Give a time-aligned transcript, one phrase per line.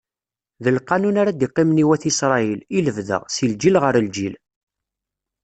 [0.63, 4.33] D lqanun ara d-iqqimen i wat Isṛayil, i lebda, si lǧil ɣer lǧil.